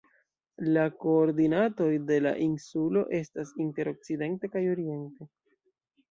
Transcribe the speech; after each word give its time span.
La 0.75 0.83
koordinatoj 1.01 1.89
de 2.11 2.17
la 2.27 2.31
insulo 2.45 3.03
estas 3.17 3.51
inter 3.65 3.91
okcidente 3.91 4.51
kaj 4.55 4.63
oriente. 4.71 5.29